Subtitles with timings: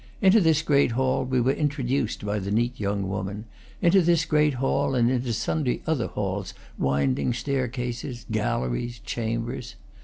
[0.19, 3.45] Into this great hall we were introduced by the neat young woman,
[3.83, 9.75] into this great hall and into sundry other halls, winding staircases, galleries, chambers.